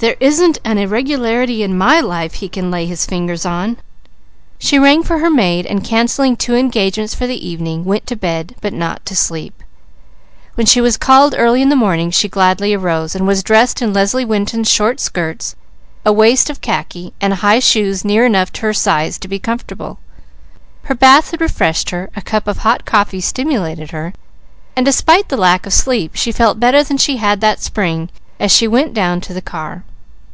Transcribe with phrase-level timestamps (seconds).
[0.00, 3.78] There isn't an irregularity in my life he can lay his fingers on!"
[4.58, 8.54] She rang for her maid and cancelling two engagements for the evening, went to bed,
[8.60, 9.62] but not to sleep.
[10.56, 13.94] When she was called early in the morning, she gladly arose, and was dressed in
[13.94, 15.56] Leslie Winton's short skirts,
[16.04, 19.98] a waist of khaki, and high shoes near enough her size to be comfortable.
[20.82, 24.12] Her bath had refreshed her, a cup of hot coffee stimulated her,
[24.76, 28.52] and despite the lack of sleep she felt better than she had that spring as
[28.52, 29.82] she went down to the car.